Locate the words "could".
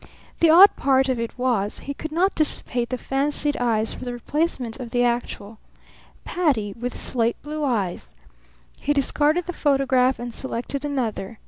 1.93-2.11